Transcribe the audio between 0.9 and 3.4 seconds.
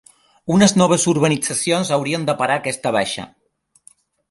urbanitzacions haurien de parar aquesta baixa.